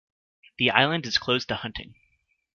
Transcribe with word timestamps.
The 0.57 0.71
island 0.71 1.05
is 1.05 1.19
closed 1.19 1.47
to 1.49 1.55
hunting. 1.57 1.93